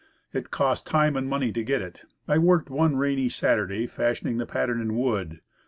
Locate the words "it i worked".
1.83-2.71